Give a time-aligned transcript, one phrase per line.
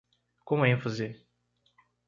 [0.51, 1.11] Com ênfase